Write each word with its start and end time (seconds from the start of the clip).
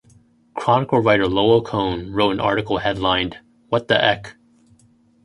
"Chronicle" 0.55 0.99
writer 0.99 1.27
Lowell 1.27 1.61
Cohn 1.61 2.11
wrote 2.11 2.31
an 2.31 2.39
article 2.39 2.79
headlined 2.79 3.37
"What 3.69 3.87
the 3.87 4.03
Eck? 4.03 4.35